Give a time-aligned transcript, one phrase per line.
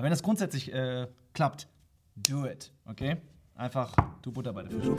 [0.00, 1.68] Aber wenn das grundsätzlich äh, klappt,
[2.16, 3.18] do it, okay?
[3.54, 4.96] Einfach, du Butter bei der Fische.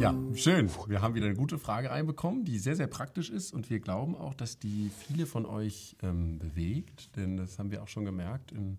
[0.00, 0.70] Ja, schön.
[0.86, 4.14] Wir haben wieder eine gute Frage reinbekommen, die sehr, sehr praktisch ist und wir glauben
[4.14, 8.52] auch, dass die viele von euch ähm, bewegt, denn das haben wir auch schon gemerkt
[8.52, 8.78] in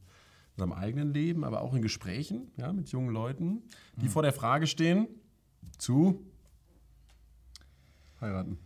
[0.55, 3.63] unserem eigenen Leben, aber auch in Gesprächen ja, mit jungen Leuten,
[3.97, 4.11] die mhm.
[4.11, 5.09] vor der Frage stehen,
[5.77, 6.23] zu
[8.21, 8.57] heiraten.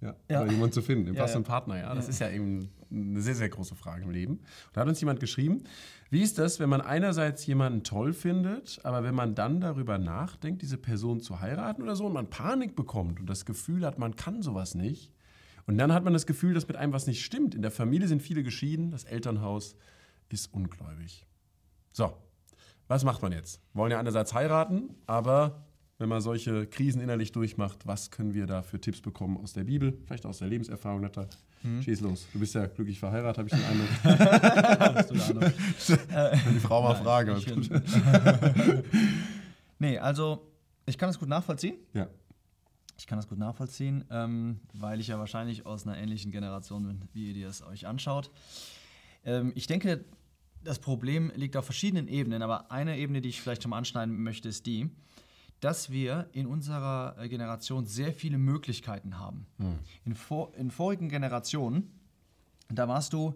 [0.00, 0.46] Ja, ja.
[0.46, 1.48] Jemanden zu finden, den ja, passenden ja.
[1.48, 1.78] Partner.
[1.78, 2.10] Ja, das ja.
[2.10, 4.34] ist ja eben eine sehr, sehr große Frage im Leben.
[4.34, 5.64] Und da hat uns jemand geschrieben,
[6.10, 10.62] wie ist das, wenn man einerseits jemanden toll findet, aber wenn man dann darüber nachdenkt,
[10.62, 14.16] diese Person zu heiraten oder so und man Panik bekommt und das Gefühl hat, man
[14.16, 15.12] kann sowas nicht.
[15.66, 17.54] Und dann hat man das Gefühl, dass mit einem was nicht stimmt.
[17.54, 19.76] In der Familie sind viele geschieden, das Elternhaus
[20.30, 21.26] ist ungläubig.
[21.92, 22.16] So,
[22.88, 23.60] was macht man jetzt?
[23.74, 25.66] Wollen ja einerseits heiraten, aber
[26.00, 29.64] wenn man solche Krisen innerlich durchmacht, was können wir da für Tipps bekommen aus der
[29.64, 31.28] Bibel, vielleicht aus der Lebenserfahrung, Natter?
[31.60, 31.82] Hm.
[31.82, 32.26] Schieß los.
[32.32, 33.90] Du bist ja glücklich verheiratet, habe ich den Eindruck.
[36.46, 37.36] Wenn die Frau mal frage.
[39.78, 40.50] nee, also
[40.86, 41.76] ich kann das gut nachvollziehen.
[41.92, 42.08] Ja.
[42.96, 47.02] Ich kann das gut nachvollziehen, ähm, weil ich ja wahrscheinlich aus einer ähnlichen Generation bin,
[47.12, 48.30] wie ihr es euch anschaut.
[49.26, 50.06] Ähm, ich denke,
[50.64, 54.22] das Problem liegt auf verschiedenen Ebenen, aber eine Ebene, die ich vielleicht schon mal anschneiden
[54.22, 54.88] möchte, ist die,
[55.60, 59.46] dass wir in unserer äh, Generation sehr viele Möglichkeiten haben.
[59.58, 59.78] Mhm.
[60.04, 62.00] In, vor, in vorigen Generationen,
[62.68, 63.34] da warst du,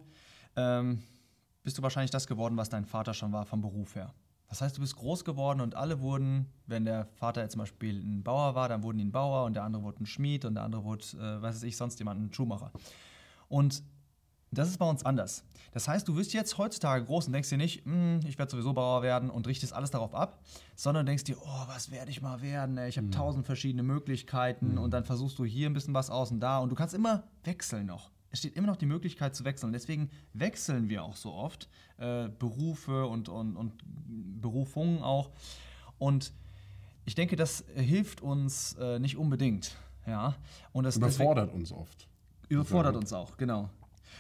[0.56, 1.02] ähm,
[1.62, 4.12] bist du wahrscheinlich das geworden, was dein Vater schon war vom Beruf her.
[4.48, 7.98] Das heißt, du bist groß geworden und alle wurden, wenn der Vater jetzt zum Beispiel
[7.98, 10.54] ein Bauer war, dann wurden die ein Bauer und der andere wurde ein Schmied und
[10.54, 12.70] der andere wurde, äh, weiß ich, sonst jemand ein Schuhmacher.
[13.48, 13.82] Und
[14.50, 15.44] das ist bei uns anders.
[15.72, 18.72] Das heißt, du wirst jetzt heutzutage groß und denkst dir nicht, hm, ich werde sowieso
[18.72, 20.38] Bauer werden und richtest alles darauf ab,
[20.76, 22.78] sondern denkst dir, oh, was werde ich mal werden?
[22.78, 23.12] Ich habe mhm.
[23.12, 24.78] tausend verschiedene Möglichkeiten mhm.
[24.78, 27.24] und dann versuchst du hier ein bisschen was aus und da und du kannst immer
[27.42, 28.10] wechseln noch.
[28.30, 29.72] Es steht immer noch die Möglichkeit zu wechseln.
[29.72, 33.74] Deswegen wechseln wir auch so oft äh, Berufe und, und, und
[34.40, 35.30] Berufungen auch.
[35.98, 36.32] Und
[37.04, 39.76] ich denke, das hilft uns äh, nicht unbedingt.
[40.04, 40.34] Ja?
[40.72, 42.08] Und das überfordert deswegen, uns oft.
[42.48, 43.70] Überfordert uns auch, genau.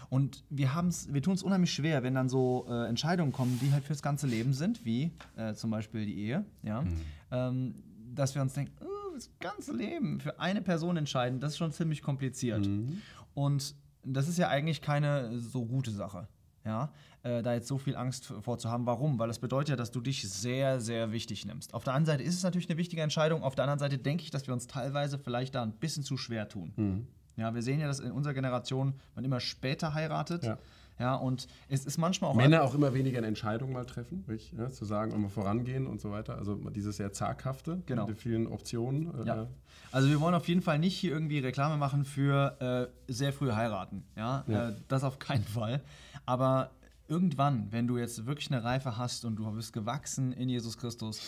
[0.08, 0.70] Und wir,
[1.08, 4.26] wir tun es unheimlich schwer, wenn dann so äh, Entscheidungen kommen, die halt fürs ganze
[4.26, 7.00] Leben sind, wie äh, zum Beispiel die Ehe, ja, mhm.
[7.30, 7.74] ähm,
[8.14, 11.72] dass wir uns denken, oh, das ganze Leben für eine Person entscheiden, das ist schon
[11.72, 12.66] ziemlich kompliziert.
[12.66, 13.02] Mhm.
[13.34, 13.74] Und
[14.04, 16.28] das ist ja eigentlich keine so gute Sache.
[16.64, 18.86] Ja, äh, da jetzt so viel Angst vorzuhaben.
[18.86, 19.18] Warum?
[19.18, 21.74] Weil das bedeutet ja, dass du dich sehr, sehr wichtig nimmst.
[21.74, 24.22] Auf der einen Seite ist es natürlich eine wichtige Entscheidung, auf der anderen Seite denke
[24.22, 26.72] ich, dass wir uns teilweise vielleicht da ein bisschen zu schwer tun.
[26.76, 27.06] Mhm.
[27.36, 30.44] Ja, wir sehen ja, dass in unserer Generation man immer später heiratet.
[30.44, 30.58] Ja.
[30.98, 32.34] Ja, und es ist manchmal auch.
[32.34, 36.00] Männer auch immer weniger eine Entscheidung mal treffen, richtig, ja, zu sagen, immer vorangehen und
[36.00, 36.36] so weiter.
[36.36, 38.06] Also dieses sehr zaghafte genau.
[38.06, 39.12] mit vielen Optionen.
[39.22, 39.46] Äh, ja.
[39.90, 43.50] Also wir wollen auf jeden Fall nicht hier irgendwie Reklame machen für äh, sehr früh
[43.52, 44.04] heiraten.
[44.16, 44.68] Ja, ja.
[44.68, 45.82] Äh, das auf keinen Fall.
[46.26, 46.70] Aber
[47.08, 51.20] irgendwann, wenn du jetzt wirklich eine Reife hast und du bist gewachsen in Jesus Christus,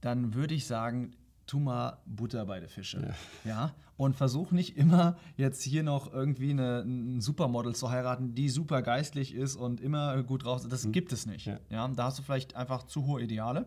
[0.00, 1.12] dann würde ich sagen,
[1.46, 3.14] tu mal Butter bei den Fische.
[3.44, 3.50] Ja.
[3.50, 3.74] ja?
[3.96, 8.82] Und versuch nicht immer jetzt hier noch irgendwie eine, ein Supermodel zu heiraten, die super
[8.82, 10.66] geistlich ist und immer gut raus.
[10.68, 10.92] Das mhm.
[10.92, 11.46] gibt es nicht.
[11.46, 11.60] Ja.
[11.70, 11.86] ja.
[11.88, 13.66] Da hast du vielleicht einfach zu hohe Ideale.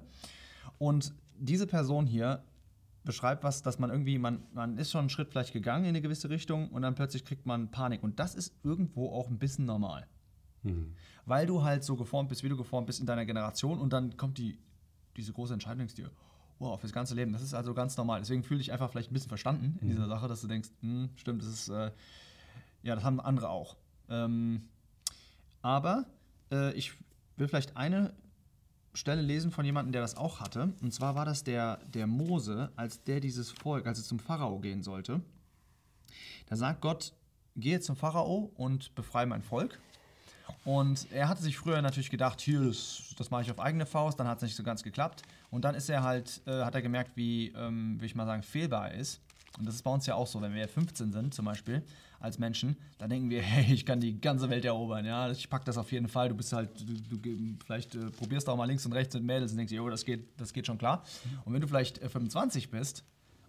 [0.78, 2.44] Und diese Person hier
[3.08, 6.02] beschreibt was, dass man irgendwie, man, man ist schon einen Schritt vielleicht gegangen in eine
[6.02, 8.04] gewisse Richtung und dann plötzlich kriegt man Panik.
[8.04, 10.06] Und das ist irgendwo auch ein bisschen normal.
[10.64, 10.94] Mhm.
[11.26, 14.18] Weil du halt so geformt bist, wie du geformt bist in deiner Generation und dann
[14.18, 14.60] kommt die,
[15.16, 16.12] diese große Entscheidung, dir,
[16.60, 17.34] wow, fürs ganze Leben.
[17.34, 18.20] Das ist also ganz normal.
[18.20, 19.92] Deswegen fühle ich einfach vielleicht ein bisschen verstanden in mhm.
[19.92, 21.92] dieser Sache, dass du denkst, hm, stimmt, das ist, äh,
[22.84, 23.76] ja, das haben andere auch.
[24.10, 24.62] Ähm,
[25.62, 26.06] aber
[26.52, 26.94] äh, ich
[27.36, 28.14] will vielleicht eine
[28.94, 30.74] Stelle lesen von jemandem, der das auch hatte.
[30.82, 34.60] Und zwar war das der, der Mose, als der dieses Volk, als es zum Pharao
[34.60, 35.22] gehen sollte.
[36.48, 37.14] Da sagt Gott,
[37.56, 39.80] gehe zum Pharao und befreie mein Volk.
[40.68, 44.20] Und er hatte sich früher natürlich gedacht, hier, das, das mache ich auf eigene Faust,
[44.20, 45.22] dann hat es nicht so ganz geklappt.
[45.50, 48.44] Und dann ist er halt, äh, hat er gemerkt, wie, ähm, will ich mal sagen,
[48.44, 49.22] fehlbar er ist.
[49.58, 51.84] Und das ist bei uns ja auch so, wenn wir 15 sind zum Beispiel
[52.20, 55.64] als Menschen, dann denken wir, hey, ich kann die ganze Welt erobern, ja, ich pack
[55.64, 56.28] das auf jeden Fall.
[56.28, 59.52] Du bist halt, du, du vielleicht äh, probierst auch mal links und rechts mit Mädels
[59.54, 61.02] und denkst, jo, das geht, das geht schon klar.
[61.46, 63.06] Und wenn du vielleicht äh, 25 bist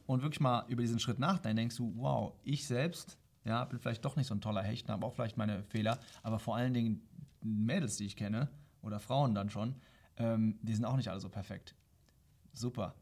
[0.07, 3.19] und wirklich mal über diesen Schritt nachdenkst, denkst du, wow, ich selbst
[3.49, 6.39] ja, bin vielleicht doch nicht so ein toller Hecht, habe auch vielleicht meine Fehler, aber
[6.39, 7.08] vor allen Dingen
[7.43, 8.49] Mädels, die ich kenne,
[8.83, 9.75] oder Frauen dann schon,
[10.17, 11.75] ähm, die sind auch nicht alle so perfekt.
[12.53, 12.95] Super.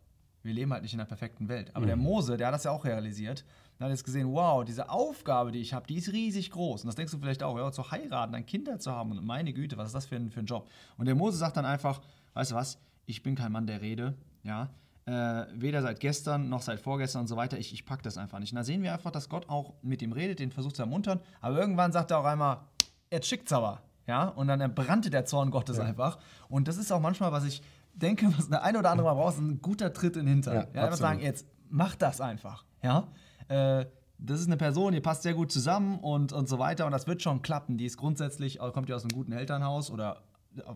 [0.42, 1.70] Wir leben halt nicht in einer perfekten Welt.
[1.74, 1.88] Aber mhm.
[1.88, 3.44] der Mose, der hat das ja auch realisiert.
[3.78, 6.82] Der hat jetzt gesehen, wow, diese Aufgabe, die ich habe, die ist riesig groß.
[6.82, 9.10] Und das denkst du vielleicht auch, ja, zu heiraten, dann Kinder zu haben.
[9.10, 10.68] Und meine Güte, was ist das für ein, für ein Job?
[10.96, 12.00] Und der Mose sagt dann einfach,
[12.34, 14.70] weißt du was, ich bin kein Mann der Rede, ja.
[15.04, 17.58] Äh, weder seit gestern noch seit vorgestern und so weiter.
[17.58, 18.52] Ich, ich packe das einfach nicht.
[18.52, 21.20] Und da sehen wir einfach, dass Gott auch mit ihm redet, den versucht zu ermuntern.
[21.40, 22.62] Aber irgendwann sagt er auch einmal,
[23.10, 23.82] jetzt schickt's aber.
[24.06, 25.84] Ja, und dann brannte der Zorn Gottes ja.
[25.84, 26.18] einfach.
[26.48, 27.62] Und das ist auch manchmal, was ich
[27.94, 30.54] denke, was der eine oder andere mal braucht, ein guter Tritt in den Hintern.
[30.54, 33.08] Ja, ja einfach sagen, jetzt mach das einfach, ja.
[33.48, 33.86] Äh,
[34.18, 37.06] das ist eine Person, ihr passt sehr gut zusammen und, und so weiter und das
[37.06, 37.76] wird schon klappen.
[37.76, 40.22] Die ist grundsätzlich, kommt ja aus einem guten Elternhaus oder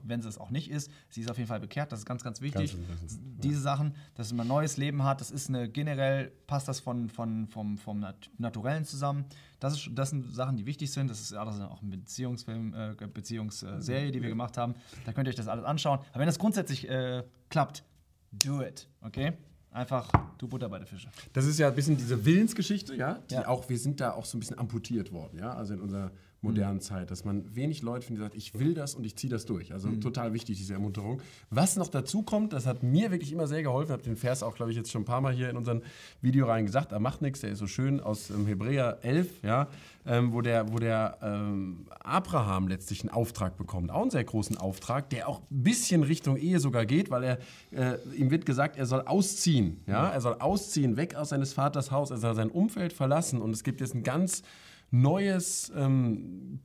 [0.03, 2.23] wenn sie es auch nicht ist, sie ist auf jeden Fall bekehrt, das ist ganz,
[2.23, 2.77] ganz wichtig.
[2.89, 3.61] Ganz Diese ja.
[3.61, 7.47] Sachen, dass man ein neues Leben hat, das ist eine generell, passt das von, von,
[7.47, 8.05] vom, vom
[8.39, 9.25] Naturellen zusammen.
[9.59, 11.11] Das, ist, das sind Sachen, die wichtig sind.
[11.11, 14.75] Das ist alles auch ein Beziehungsfilm, äh, Beziehungsserie, die wir gemacht haben.
[15.05, 16.01] Da könnt ihr euch das alles anschauen.
[16.11, 17.85] Aber wenn das grundsätzlich äh, klappt,
[18.33, 19.35] do it, okay?
[19.73, 21.09] Einfach du Butter bei der Fische.
[21.33, 23.21] Das ist ja ein bisschen diese Willensgeschichte, ja?
[23.31, 23.47] Die ja.
[23.47, 25.53] Auch, wir sind da auch so ein bisschen amputiert worden, ja?
[25.53, 26.11] Also in unserer
[26.43, 26.83] modernen mhm.
[26.83, 29.45] Zeit, dass man wenig Leute findet, die sagen, ich will das und ich ziehe das
[29.45, 29.73] durch.
[29.73, 30.01] Also mhm.
[30.01, 31.21] total wichtig, diese Ermunterung.
[31.51, 34.43] Was noch dazu kommt, das hat mir wirklich immer sehr geholfen, Ich habe den Vers
[34.43, 35.83] auch, glaube ich, jetzt schon ein paar Mal hier in unserem
[36.23, 39.69] Video rein gesagt, er macht nichts, der ist so schön aus ähm, Hebräer 11, ja,
[40.07, 44.57] ähm, wo der, wo der ähm, Abraham letztlich einen Auftrag bekommt, auch einen sehr großen
[44.57, 47.39] Auftrag, der auch ein bisschen Richtung Ehe sogar geht, weil er,
[47.73, 51.91] äh, ihm wird gesagt, er soll ausziehen, ja, er soll ausziehen, weg aus seines Vaters
[51.91, 54.43] Haus, er soll sein Umfeld verlassen und es gibt jetzt ein ganz
[54.91, 56.61] neues, ähm,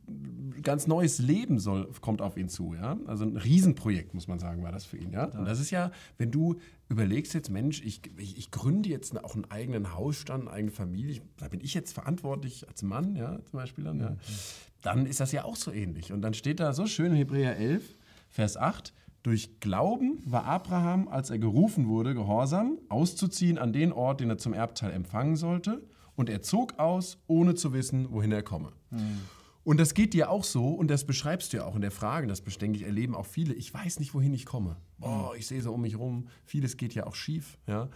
[0.61, 2.73] ganz neues Leben soll, kommt auf ihn zu.
[2.73, 2.97] Ja?
[3.05, 5.11] Also ein Riesenprojekt, muss man sagen, war das für ihn.
[5.11, 5.25] Ja?
[5.25, 6.55] Und das ist ja, wenn du
[6.89, 11.21] überlegst jetzt, Mensch, ich, ich, ich gründe jetzt auch einen eigenen Hausstand, eine eigene Familie,
[11.37, 14.17] da bin ich jetzt verantwortlich als Mann, ja, zum Beispiel dann, ja, mhm.
[14.81, 16.11] dann ist das ja auch so ähnlich.
[16.11, 17.97] Und dann steht da so schön in Hebräer 11,
[18.29, 18.93] Vers 8,
[19.25, 24.37] durch Glauben war Abraham, als er gerufen wurde, gehorsam, auszuziehen an den Ort, den er
[24.37, 25.81] zum Erbteil empfangen sollte
[26.15, 28.71] und er zog aus, ohne zu wissen, wohin er komme.
[28.91, 29.21] Mhm.
[29.63, 32.27] Und das geht dir auch so und das beschreibst du ja auch in der Frage,
[32.27, 33.55] das denke ich, erleben auch viele.
[33.55, 34.77] Ich weiß nicht, wohin ich komme.
[34.99, 37.57] Boah, ich sehe so um mich rum, vieles geht ja auch schief.
[37.65, 37.89] Ja?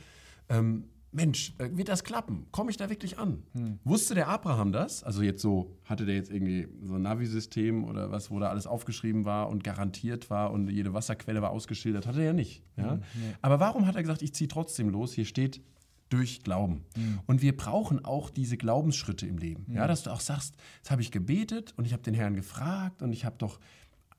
[0.49, 2.45] Ähm, Mensch, äh, wird das klappen?
[2.51, 3.43] Komme ich da wirklich an?
[3.53, 3.79] Hm.
[3.83, 5.03] Wusste der Abraham das?
[5.03, 8.67] Also jetzt so, hatte der jetzt irgendwie so ein Navi-System oder was, wo da alles
[8.67, 12.05] aufgeschrieben war und garantiert war und jede Wasserquelle war ausgeschildert?
[12.05, 12.63] Hatte er ja nicht.
[12.77, 12.93] Ja?
[12.93, 13.33] Hm, nee.
[13.41, 15.13] Aber warum hat er gesagt, ich ziehe trotzdem los?
[15.13, 15.61] Hier steht,
[16.09, 16.85] durch Glauben.
[16.95, 17.19] Mhm.
[17.27, 19.65] Und wir brauchen auch diese Glaubensschritte im Leben.
[19.67, 19.75] Mhm.
[19.75, 23.01] Ja, dass du auch sagst, jetzt habe ich gebetet und ich habe den Herrn gefragt
[23.01, 23.59] und ich habe doch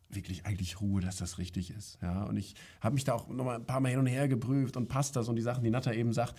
[0.08, 1.98] wirklich eigentlich Ruhe, dass das richtig ist.
[2.02, 4.28] Ja, und ich habe mich da auch noch mal ein paar Mal hin und her
[4.28, 6.34] geprüft und passt das und die Sachen, die Natter eben sagt.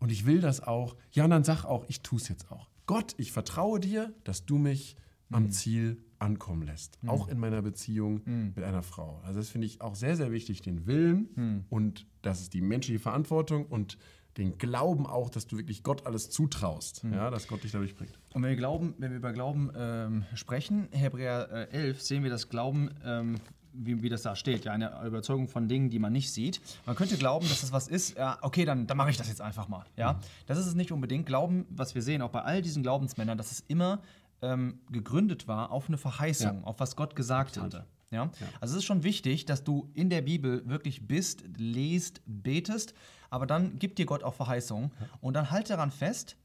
[0.00, 0.96] Und ich will das auch.
[1.12, 2.68] Ja, und dann sag auch, ich tue es jetzt auch.
[2.86, 4.96] Gott, ich vertraue dir, dass du mich
[5.28, 5.36] mhm.
[5.36, 7.02] am Ziel ankommen lässt.
[7.02, 7.08] Mhm.
[7.08, 8.52] Auch in meiner Beziehung mhm.
[8.54, 9.20] mit einer Frau.
[9.24, 11.64] Also das finde ich auch sehr, sehr wichtig, den Willen mhm.
[11.70, 13.98] und das ist die menschliche Verantwortung und
[14.36, 17.14] den Glauben auch, dass du wirklich Gott alles zutraust, mhm.
[17.14, 18.18] ja, dass Gott dich dadurch bringt.
[18.32, 22.30] Und wenn wir, glauben, wenn wir über Glauben ähm, sprechen, Hebräer äh, 11, sehen wir
[22.30, 23.36] das Glauben, ähm,
[23.72, 26.60] wie, wie, das da steht, ja, eine Überzeugung von Dingen, die man nicht sieht.
[26.86, 29.40] Man könnte glauben, dass das was ist, ja, okay, dann, dann mache ich das jetzt
[29.40, 29.84] einfach mal.
[29.96, 30.14] Ja?
[30.14, 30.18] Mhm.
[30.46, 31.26] Das ist es nicht unbedingt.
[31.26, 34.00] Glauben, was wir sehen, auch bei all diesen Glaubensmännern, dass es immer
[34.42, 36.64] ähm, gegründet war auf eine Verheißung, ja.
[36.64, 37.74] auf was Gott gesagt Absolut.
[37.74, 37.86] hatte.
[38.10, 38.24] Ja?
[38.24, 38.46] ja?
[38.60, 42.94] Also es ist schon wichtig, dass du in der Bibel wirklich bist, lest, betest
[43.30, 44.90] aber dann gibt dir Gott auch Verheißungen
[45.20, 46.36] und dann halt daran fest.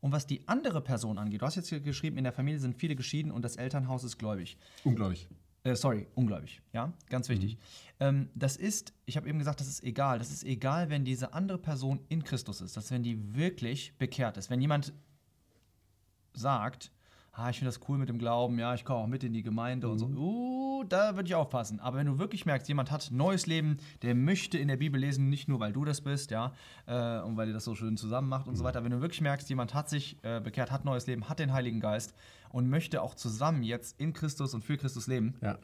[0.00, 2.76] Und was die andere Person angeht, du hast jetzt hier geschrieben, in der Familie sind
[2.76, 4.58] viele geschieden und das Elternhaus ist gläubig.
[4.82, 5.28] Ungläubig.
[5.64, 6.60] Äh, sorry, ungläubig.
[6.72, 7.54] Ja, ganz wichtig.
[7.54, 7.58] Mhm.
[8.00, 10.18] Ähm, das ist, ich habe eben gesagt, das ist egal.
[10.18, 12.76] Das ist egal, wenn diese andere Person in Christus ist.
[12.76, 14.50] Das wenn die wirklich bekehrt ist.
[14.50, 14.92] Wenn jemand
[16.34, 16.92] sagt,
[17.32, 19.42] ah, ich finde das cool mit dem Glauben, ja, ich komme auch mit in die
[19.42, 19.92] Gemeinde mhm.
[19.94, 20.08] und so.
[20.08, 20.16] Mhm.
[20.82, 21.80] Da würde ich aufpassen.
[21.80, 25.30] Aber wenn du wirklich merkst, jemand hat neues Leben, der möchte in der Bibel lesen,
[25.30, 26.52] nicht nur, weil du das bist, ja,
[26.86, 28.58] äh, und weil ihr das so schön zusammen macht und mhm.
[28.58, 28.84] so weiter.
[28.84, 31.80] Wenn du wirklich merkst, jemand hat sich äh, bekehrt, hat neues Leben, hat den Heiligen
[31.80, 32.14] Geist
[32.50, 35.58] und möchte auch zusammen jetzt in Christus und für Christus leben, ja.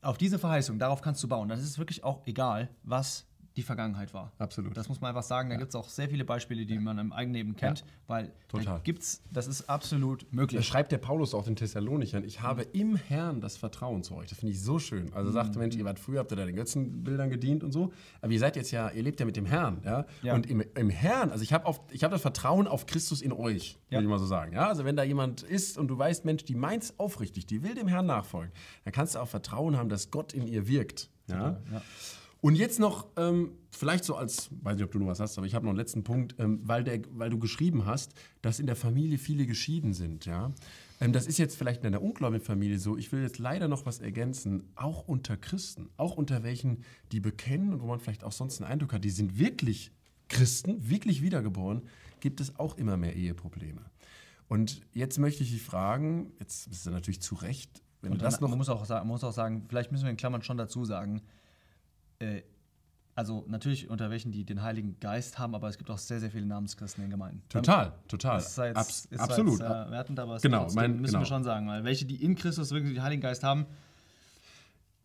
[0.00, 1.48] auf diese Verheißung, darauf kannst du bauen.
[1.48, 3.27] Dann ist es wirklich auch egal, was
[3.58, 4.32] die Vergangenheit war.
[4.38, 4.76] Absolut.
[4.76, 5.48] Das muss man einfach sagen.
[5.48, 5.58] Da ja.
[5.58, 7.86] gibt es auch sehr viele Beispiele, die man im Eigenleben kennt, ja.
[8.06, 8.80] weil Total.
[8.84, 10.60] gibt's, das ist absolut möglich.
[10.60, 12.80] Da schreibt der Paulus auch den Thessalonichern, ich habe mhm.
[12.80, 14.28] im Herrn das Vertrauen zu euch.
[14.28, 15.12] Das finde ich so schön.
[15.12, 15.34] Also mhm.
[15.34, 18.38] sagte, Mensch, ihr wart früher, habt ihr da den Götzenbildern gedient und so, aber ihr
[18.38, 19.82] seid jetzt ja, ihr lebt ja mit dem Herrn.
[19.84, 20.06] Ja?
[20.22, 20.34] ja.
[20.34, 24.04] Und im, im Herrn, also ich habe hab das Vertrauen auf Christus in euch, würde
[24.04, 24.52] ich mal so sagen.
[24.52, 24.68] Ja?
[24.68, 27.88] Also wenn da jemand ist und du weißt, Mensch, die meint's aufrichtig, die will dem
[27.88, 28.52] Herrn nachfolgen,
[28.84, 31.10] dann kannst du auch Vertrauen haben, dass Gott in ihr wirkt.
[31.26, 31.60] Ja?
[31.72, 31.82] ja.
[32.40, 35.46] Und jetzt noch, ähm, vielleicht so als, weiß nicht, ob du noch was hast, aber
[35.46, 38.66] ich habe noch einen letzten Punkt, ähm, weil, der, weil du geschrieben hast, dass in
[38.66, 40.24] der Familie viele geschieden sind.
[40.24, 40.52] Ja?
[41.00, 42.96] Ähm, das ist jetzt vielleicht in einer ungläubigen Familie so.
[42.96, 47.72] Ich will jetzt leider noch was ergänzen, auch unter Christen, auch unter welchen, die bekennen
[47.72, 49.90] und wo man vielleicht auch sonst einen Eindruck hat, die sind wirklich
[50.28, 51.82] Christen, wirklich wiedergeboren,
[52.20, 53.82] gibt es auch immer mehr Eheprobleme.
[54.48, 58.24] Und jetzt möchte ich dich fragen, jetzt ist es natürlich zu Recht, wenn und du
[58.24, 58.48] das noch.
[58.48, 60.84] Man muss, auch sagen, man muss auch sagen, vielleicht müssen wir in Klammern schon dazu
[60.84, 61.22] sagen,
[62.20, 62.42] äh,
[63.14, 66.30] also natürlich unter welchen, die den Heiligen Geist haben, aber es gibt auch sehr, sehr
[66.30, 67.42] viele Namenschristen in Gemeinden.
[67.48, 68.38] Total, total.
[68.38, 69.58] Ist jetzt, Abs ist absolut.
[69.58, 71.20] Jetzt, äh, wertend, aber es Genau, trotzdem mein- müssen genau.
[71.22, 73.66] wir schon sagen, weil welche, die in Christus wirklich den Heiligen Geist haben,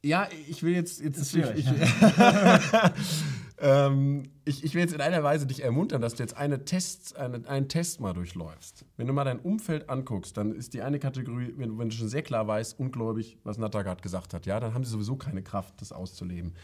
[0.04, 1.60] Ja, ich will jetzt, jetzt ist schwierig.
[1.60, 1.66] Ich,
[3.64, 7.16] ähm, ich, ich will jetzt in einer Weise dich ermuntern, dass du jetzt eine Test,
[7.16, 8.84] eine, einen Test mal durchläufst.
[8.98, 12.10] Wenn du mal dein Umfeld anguckst, dann ist die eine Kategorie, wenn, wenn du schon
[12.10, 15.44] sehr klar weißt, ungläubig, was Natter gerade gesagt hat, ja, dann haben sie sowieso keine
[15.44, 16.56] Kraft, das auszuleben.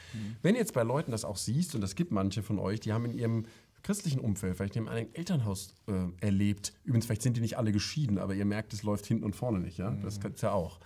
[0.42, 2.92] Wenn du jetzt bei Leuten das auch siehst, und das gibt manche von euch, die
[2.92, 3.46] haben in ihrem
[3.84, 6.74] christlichen Umfeld, vielleicht in einem Elternhaus äh, erlebt.
[6.84, 9.60] Übrigens, vielleicht sind die nicht alle geschieden, aber ihr merkt, es läuft hinten und vorne
[9.60, 9.78] nicht.
[9.78, 9.92] Ja?
[10.04, 10.80] Das gibt's ja auch.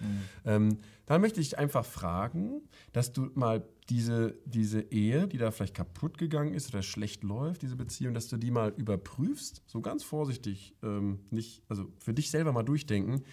[0.45, 2.61] Ähm, dann möchte ich einfach fragen,
[2.93, 7.61] dass du mal diese, diese Ehe, die da vielleicht kaputt gegangen ist oder schlecht läuft,
[7.61, 12.31] diese Beziehung, dass du die mal überprüfst, so ganz vorsichtig, ähm, nicht, also für dich
[12.31, 13.23] selber mal durchdenken.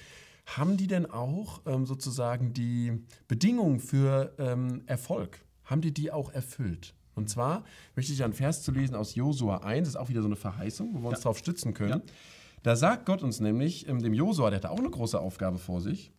[0.46, 5.38] Haben die denn auch ähm, sozusagen die Bedingungen für ähm, Erfolg?
[5.64, 6.94] Haben die die auch erfüllt?
[7.14, 7.64] Und zwar
[7.96, 10.36] möchte ich einen Vers zu lesen aus Josua 1, das ist auch wieder so eine
[10.36, 12.02] Verheißung, wo wir uns darauf stützen können.
[12.06, 12.14] Ja.
[12.62, 15.80] Da sagt Gott uns nämlich, ähm, dem Josua, der hatte auch eine große Aufgabe vor
[15.80, 16.12] sich,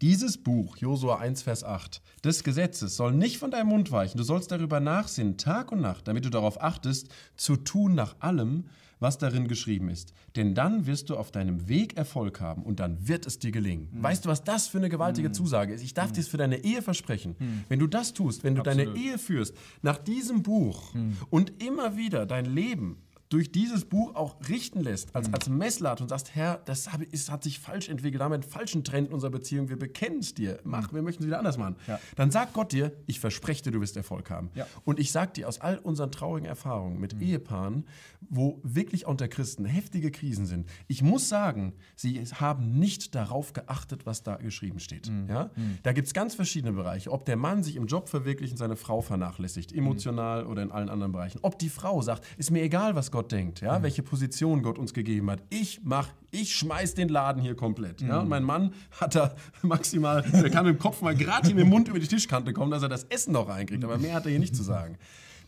[0.00, 4.18] dieses Buch, Josua 1, Vers 8, des Gesetzes soll nicht von deinem Mund weichen.
[4.18, 8.64] Du sollst darüber nachsinnen, Tag und Nacht, damit du darauf achtest, zu tun nach allem,
[9.00, 10.12] was darin geschrieben ist.
[10.36, 13.88] Denn dann wirst du auf deinem Weg Erfolg haben und dann wird es dir gelingen.
[13.92, 15.82] Weißt du, was das für eine gewaltige Zusage ist?
[15.82, 17.64] Ich darf dir es für deine Ehe versprechen.
[17.68, 19.02] Wenn du das tust, wenn du deine Absolut.
[19.02, 20.94] Ehe führst, nach diesem Buch
[21.30, 22.98] und immer wieder dein Leben
[23.30, 27.30] durch dieses Buch auch richten lässt, als, als Messlatte und sagst, Herr, das habe, ist,
[27.30, 30.34] hat sich falsch entwickelt, haben wir einen falschen Trend in unserer Beziehung, wir bekennen es
[30.34, 31.76] dir, mach, wir möchten es wieder anders machen.
[31.86, 32.00] Ja.
[32.16, 34.50] Dann sagt Gott dir, ich verspreche dir, du wirst Erfolg haben.
[34.54, 34.66] Ja.
[34.84, 37.84] Und ich sage dir aus all unseren traurigen Erfahrungen mit Ehepaaren,
[38.20, 44.06] wo wirklich unter Christen heftige Krisen sind, ich muss sagen, sie haben nicht darauf geachtet,
[44.06, 45.10] was da geschrieben steht.
[45.28, 45.50] Ja?
[45.84, 47.12] Da gibt es ganz verschiedene Bereiche.
[47.12, 50.88] Ob der Mann sich im Job verwirklicht und seine Frau vernachlässigt, emotional oder in allen
[50.88, 51.38] anderen Bereichen.
[51.42, 53.82] Ob die Frau sagt, ist mir egal, was Gott denkt, ja?
[53.82, 55.42] welche Position Gott uns gegeben hat.
[55.50, 58.00] Ich mach, ich schmeiß den Laden hier komplett.
[58.02, 58.20] Ja?
[58.20, 61.64] Und mein Mann hat da maximal, der kann mit dem Kopf mal gerade hier mit
[61.64, 63.84] dem Mund über die Tischkante kommen, dass er das Essen noch reinkriegt.
[63.84, 64.96] Aber mehr hat er hier nicht zu sagen.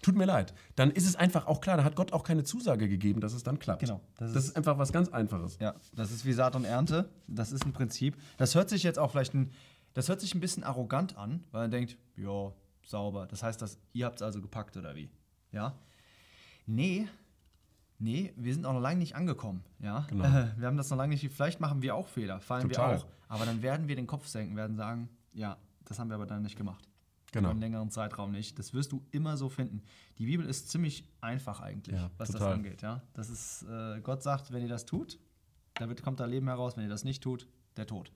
[0.03, 0.53] Tut mir leid.
[0.75, 3.45] Dann ist es einfach auch klar, da hat Gott auch keine Zusage gegeben, dass es
[3.45, 3.81] dann klappt.
[3.81, 4.01] Genau.
[4.19, 5.59] Das Das ist, ist- einfach was ganz Einfaches.
[5.61, 7.09] Ja, das ist wie Saat und Ernte.
[7.29, 8.17] Das ist ein Prinzip.
[8.37, 9.53] Das hört sich jetzt auch vielleicht ein,
[9.95, 12.51] das hört sich ein bisschen arrogant an, weil man denkt, ja,
[12.85, 13.29] sauber.
[13.29, 15.09] Das heißt, dass ihr habt es also gepackt oder wie?
[15.53, 15.75] Ja?
[16.67, 17.07] Nee.
[18.03, 19.63] Nee, wir sind auch noch lange nicht angekommen.
[19.79, 20.01] Ja?
[20.09, 20.25] Genau.
[20.25, 21.31] Äh, wir haben das noch lange nicht.
[21.31, 22.97] Vielleicht machen wir auch Fehler, fallen Total.
[22.97, 23.07] wir auch.
[23.29, 26.43] Aber dann werden wir den Kopf senken, werden sagen, ja, das haben wir aber dann
[26.43, 26.89] nicht gemacht.
[27.31, 27.51] Genau.
[27.51, 28.59] Einen längeren Zeitraum nicht.
[28.59, 29.83] Das wirst du immer so finden.
[30.19, 32.49] Die Bibel ist ziemlich einfach eigentlich, Ja, was total.
[32.49, 32.83] das angeht.
[32.83, 33.03] Ja?
[33.15, 35.21] Das ist, äh, Gott sagt, wenn ihr das tut,
[35.75, 36.77] da wird, kommt da Leben heraus.
[36.77, 38.13] Wenn ihr das nicht tut, der Tod.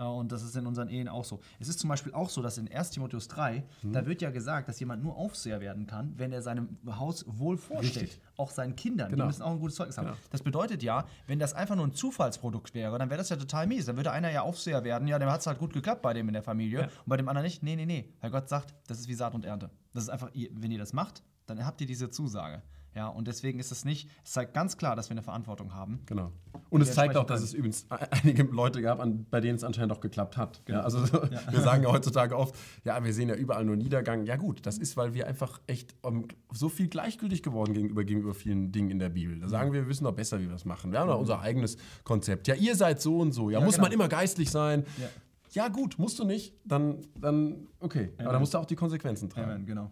[0.00, 1.40] Äh, und das ist in unseren Ehen auch so.
[1.60, 3.92] Es ist zum Beispiel auch so, dass in 1 Timotheus 3, Mhm.
[3.92, 7.56] da wird ja gesagt, dass jemand nur Aufseher werden kann, wenn er seinem Haus wohl
[7.58, 8.02] vorsteht.
[8.02, 8.20] Richtig.
[8.36, 9.10] Auch seinen Kindern.
[9.10, 9.24] Genau.
[9.24, 10.06] Die müssen auch ein gutes Zeugnis haben.
[10.06, 10.18] Genau.
[10.30, 13.66] Das bedeutet ja, wenn das einfach nur ein Zufallsprodukt wäre, dann wäre das ja total
[13.66, 13.84] mies.
[13.86, 15.06] Dann würde einer ja Aufseher werden.
[15.06, 16.84] Ja, dann hat es halt gut geklappt bei dem in der Familie.
[16.84, 17.62] Und bei dem anderen nicht.
[17.62, 18.08] Nee, nee, nee.
[18.20, 19.70] Weil Gott sagt, das ist wie Saat und Ernte.
[19.92, 22.62] Das ist einfach, wenn ihr das macht, dann habt ihr diese Zusage.
[22.94, 26.00] Ja, und deswegen ist es nicht, es zeigt ganz klar, dass wir eine Verantwortung haben.
[26.06, 26.32] Genau.
[26.70, 29.92] Und es zeigt auch, dass es übrigens einige Leute gab, an, bei denen es anscheinend
[29.92, 30.60] auch geklappt hat.
[30.64, 30.80] Genau.
[30.80, 31.00] Ja, also
[31.50, 34.24] wir sagen ja heutzutage oft, ja, wir sehen ja überall nur Niedergang.
[34.24, 38.34] Ja gut, das ist, weil wir einfach echt ähm, so viel gleichgültig geworden gegenüber, gegenüber
[38.34, 39.38] vielen Dingen in der Bibel.
[39.38, 40.90] Da sagen wir, wir wissen doch besser, wie wir das machen.
[40.90, 42.48] Wir haben doch unser eigenes Konzept.
[42.48, 43.50] Ja, ihr seid so und so.
[43.50, 43.86] Ja, Ja, muss genau.
[43.86, 44.84] man immer geistlich sein?
[44.98, 45.08] Ja.
[45.52, 46.54] Ja gut, musst du nicht.
[46.64, 48.12] Dann, dann okay.
[48.18, 49.50] Aber da musst du auch die Konsequenzen tragen.
[49.50, 49.90] Amen, genau.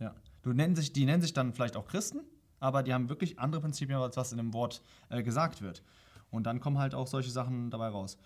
[0.00, 0.14] Ja.
[0.42, 2.20] Du nennen sich, die nennen sich dann vielleicht auch Christen,
[2.60, 5.82] aber die haben wirklich andere Prinzipien, als was in dem Wort äh, gesagt wird.
[6.30, 8.18] Und dann kommen halt auch solche Sachen dabei raus.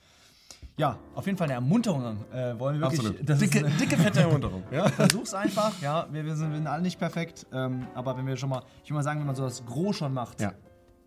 [0.76, 3.00] Ja, auf jeden Fall eine Ermunterung äh, wollen wir wirklich.
[3.00, 3.28] Absolut.
[3.28, 4.62] Das ist Dicke, eine- dicke, fette Ermunterung.
[4.72, 4.88] Ja?
[4.88, 6.06] Versuch's einfach, ja.
[6.10, 8.90] Wir, wir, sind, wir sind alle nicht perfekt, ähm, aber wenn wir schon mal, ich
[8.90, 10.52] will mal sagen, wenn man so das Gros schon macht, Ja.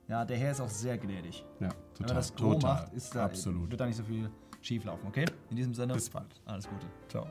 [0.08, 1.44] ja, der Herr ist auch sehr gnädig.
[1.60, 2.08] Ja, Wenn total.
[2.08, 2.74] man das Gros total.
[2.76, 3.70] macht, ist da, Absolut.
[3.70, 4.30] wird da nicht so viel
[4.62, 5.26] schief laufen, okay?
[5.50, 6.28] In diesem Sinne, Bis bald.
[6.46, 6.86] alles Gute.
[7.10, 7.28] Ciao.